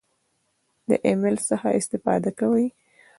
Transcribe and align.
د 0.87 0.89
ایمیل 1.07 1.37
څخه 1.49 1.67
استفاده 1.79 2.31
کوئ؟ 2.39 2.65